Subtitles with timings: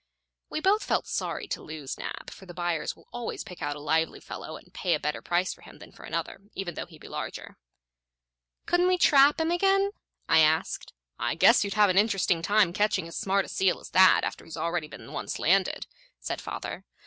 [0.49, 3.79] We both felt sorry to lose Nab, for the buyers will always pick out a
[3.79, 6.97] lively fellow and pay a better price for him than for another, even though he
[6.97, 7.59] be larger.
[8.65, 9.91] "Couldn't we trap him again?"
[10.27, 10.93] I asked.
[11.19, 14.43] "I guess you'd have an interesting time catching as smart a seal as that after
[14.43, 15.85] he's already been once landed,"
[16.19, 16.83] said father.